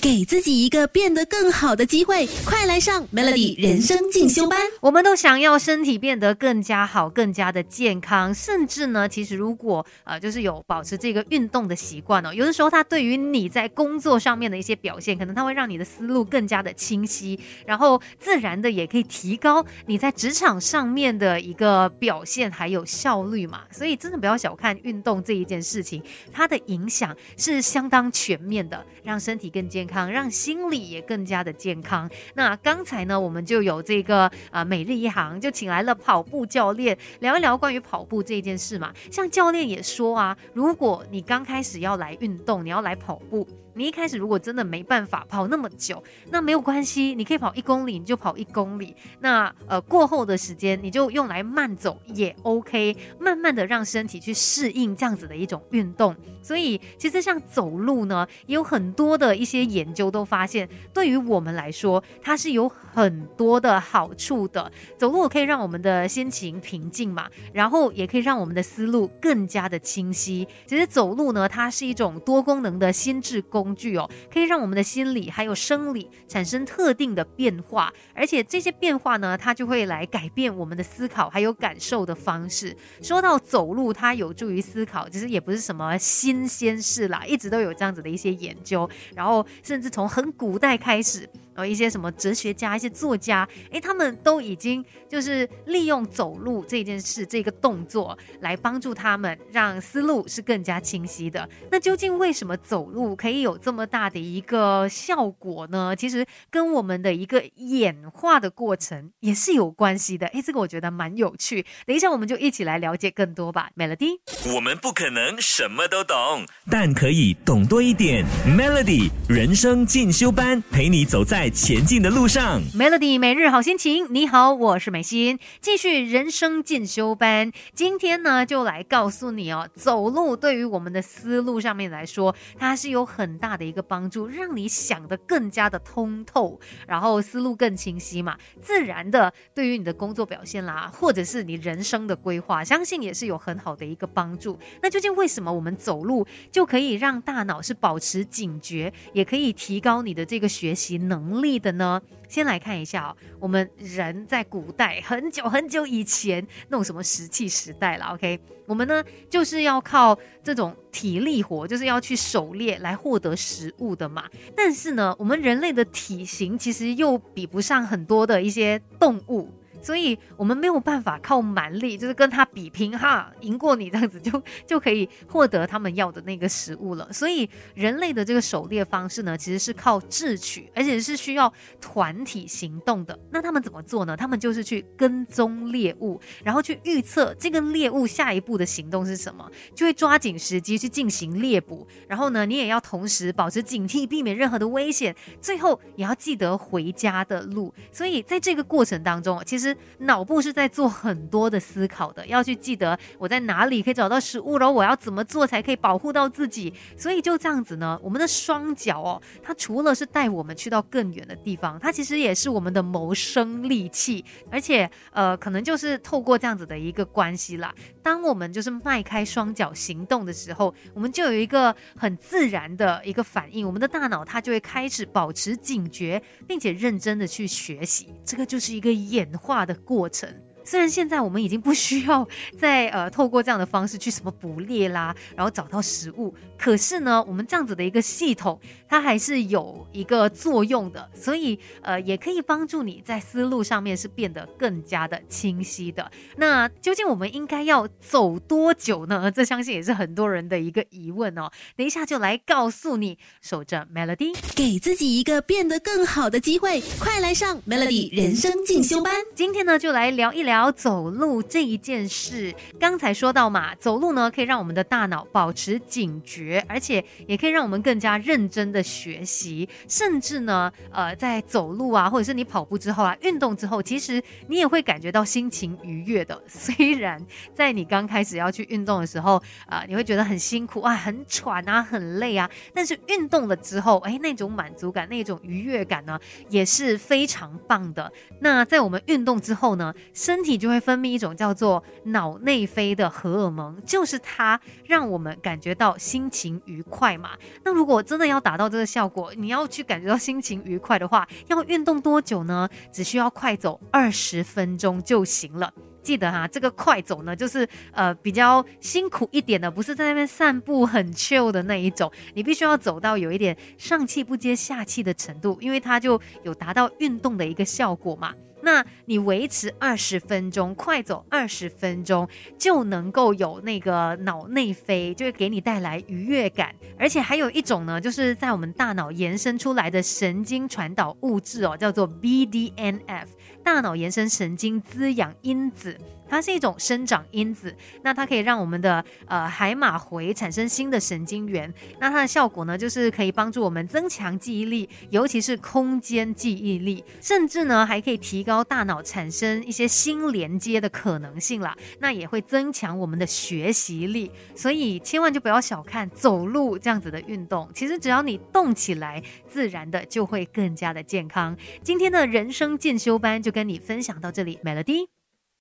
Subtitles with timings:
[0.00, 4.58] 给自己一个变得更好的机会，快来上 Melody 人生进修班。
[4.80, 23.64] 我们都想要身体变得更加好，更加的健康，甚至呢，其实如果呃，就是有保持这个运动的习惯哦，有的时候它对于你在工作上面的一些表现，可能它会让你的思路更加的清晰，然后自然的也可以提高你在职场上面的一个表现还有效率嘛。
[23.70, 29.89] 所以真的不要小看运动这一件事情，它的影响是相当全面的，让身体更健。
[30.10, 32.08] 让心理也更加的健康。
[32.34, 38.92] 那刚才呢，我们就有这个啊，每日一行就请来了跑步教练聊一聊关于跑步这件事嘛。
[39.10, 43.46] 像教练也说啊，如果你刚开始要来运动，你要来跑步。
[43.74, 48.94] 你一开始如果真的没办法跑那么久，那没有关系，你可以跑一公里，你就跑一公里。
[49.20, 56.14] 那呃过后的时间你就用来慢走也 OK，慢慢的让身体去适应这样子的一种运动。
[56.42, 64.72] 所以其实像走路呢，也有很多的一些研究都发现，对于我们来说，它是有很多的好处的。
[64.96, 70.48] 走路可以让我们的心情平静嘛，然后也可以让我们的思路更加的清晰。
[70.66, 73.59] 其实走路呢，它是一种多功能的心智工。
[73.62, 82.74] 工具哦，可以让我们的心理还有生理产生特定的变化，而且这些变化呢，它就会来改变我们的思考还有感受的方式。
[83.02, 91.28] 说到走路，它有助于思考，其实也不是什么新鲜事啦，一直都有这样子的一些研究，然后甚至从很古代开始。
[91.56, 101.48] 有一些什么哲学家、一些作家，诶，他们都已经就是利用走路这件事、这个动作来帮助他们，让思路是更加清晰的。
[101.70, 105.94] 那究竟为什么走路可以有这么大的一个效果呢？
[105.96, 110.26] 其实跟我们的一个演化的过程也是有关系的。
[110.28, 111.64] 诶，这个我觉得蛮有趣。
[111.84, 113.70] 等一下我们就一起来了解更多吧。
[113.76, 114.18] Melody，
[114.54, 118.24] 我们不可能什么都懂，但可以懂多一点。
[118.46, 121.39] Melody 人生进修班陪你走在。
[121.40, 124.06] 在前进的路上，Melody 每日好心情。
[124.12, 127.50] 你好，我是美心，继续人生进修班。
[127.72, 138.36] 今天呢，就来告诉你哦，走路对于我们的思路上面来说，它是有很大的一个帮助，让你想的更加的通透，然后思路更清晰嘛。
[138.60, 144.58] 自然的，对于你的工作表现啦，或者是你人生的规划，相信也是有很好的一个帮助。
[144.82, 151.29] 那究竟为什么我们走路就可以让大脑是保持警觉，也可以提高你的这个学习能？
[151.30, 152.00] 能力的呢？
[152.28, 164.24] 先来看一下哦，我们人在古代很久很久以前那种什么石器时代了，OK，我们呢就是要靠这种体力活，就是要去狩猎来获得食物的嘛。
[164.54, 169.48] 但是呢，我们人类的体型其实又比不上很多的一些动物。
[169.82, 177.12] 所以我们没有办法靠蛮力，就是跟他比拼哈，赢过你这样子 就就可以获得他们要的那个食物了。
[177.12, 183.18] 所以人类的这个狩猎方式呢，其实是靠智取，而且是需要团体行动的。
[183.30, 184.16] 那他们怎么做呢？
[184.16, 191.86] 他们就是去跟踪猎物，然后去预测这个猎物下一步的行动是什么，就会抓紧时机去进行猎捕。
[192.06, 195.14] 然后呢，你也要同时保持警惕，避免任何的危险。
[195.40, 197.72] 最后也要记得回家的路。
[197.92, 199.69] 所以在这个过程当中，其实。
[199.98, 206.72] 脑部是在做很多的思考的，要去记得我在哪里可以找到食物，然后我要怎么做才可以保护到自己。
[206.96, 214.24] 所以就这样子呢，我们的双脚哦，它除了是带我们去到更远的地方，它其实也是我们的谋生利器。
[214.50, 228.12] 而且呃，可能就是透过这样子的一个关系啦，当我们就是迈开双脚行动的时候，我们就有一个很自然的一个反应，我们的大脑它就会开始保持警觉，并且认真的去学习。
[228.24, 229.59] 这个就是一个演化。
[229.64, 230.28] 的过程。
[230.62, 246.10] 虽然现在我们已经不需要再呃透过这样的方式去什么捕猎啦，然后找到食物，可是呢，我们这样子的一个系统，它还是有一个作用的，所以呃也可以帮助你在思路上面是变得更加的清晰的。
[246.36, 249.30] 那究竟我们应该要走多久呢？
[249.30, 251.50] 这相信也是很多人的一个疑问哦。
[251.76, 259.14] 等一下就来告诉你，守着 Melody，给自己一个变得更好的机会，快来上 Melody 人生进修班。
[259.34, 260.60] 今天呢，就来聊一聊。
[260.72, 276.42] 走路这一件事，刚才说到嘛，走路呢可以让我们的大脑保持警觉，而且也可以让我们更加认真的学习，甚至呢，呃，在走路啊，或者是你跑步之后啊，运动之后，其实你也会感觉到心情愉悦的。
[276.48, 277.24] 虽然
[277.54, 286.18] 在你刚开始要去运动的时候，啊，你会觉得很辛苦啊，很喘啊，很累啊，但是运动了之后，哎，那种满足感，那种愉悦感呢，
[286.48, 288.10] 也是非常棒的。
[288.40, 296.39] 那在我们运动之后呢，身身体就会分泌一种叫做脑内啡的荷尔蒙，就是它让我们感觉到心情。
[296.40, 297.30] 情愉快嘛。
[297.64, 302.68] 那如果真的要达到这个效果，你要去感觉到心情愉快的话，要运动多久呢？
[302.90, 305.72] 只需要快走二十分钟就行了。
[306.02, 318.32] 记得哈，这个快走呢，就是呃比较辛苦一点的，不是在那边散步很 chill 的那一种，你必须要走到有一点上气不接下气的程度，因为它就有达到运动的一个效果嘛。
[318.62, 322.28] 那你维持二十分钟，快走二十分钟，
[322.58, 326.74] 就能够有那个脑内啡，就会给你带来愉悦感。
[326.98, 333.26] 而且还有一种呢，就是在我们大脑延伸出来的神经传导物质哦，叫做 BDNF，
[333.62, 335.96] 大脑延伸神经滋养因子。
[336.28, 337.74] 它是一种生长因子，
[338.04, 351.72] 那它可以让我们的呃海马回产生新的神经元，那它的效果呢，就是可以帮助我们增强记忆力，尤其是空间记忆力，甚至呢还可以提高高大脑产生一些新连接的可能性了。
[352.00, 361.56] 那也会增强我们的学习力，所以千万就不要小看走路这样子的运动，其实只要你动起来，自然的就会更加的健康。
[361.84, 365.19] 今天的人生进修班就跟你分享到这里，Melody。